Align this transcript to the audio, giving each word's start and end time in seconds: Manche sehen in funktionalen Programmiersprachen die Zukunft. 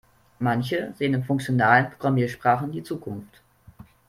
Manche 0.39 0.95
sehen 0.97 1.13
in 1.13 1.23
funktionalen 1.23 1.91
Programmiersprachen 1.91 2.71
die 2.71 2.81
Zukunft. 2.81 3.43